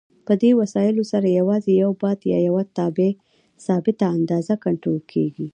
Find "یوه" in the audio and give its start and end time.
2.47-2.63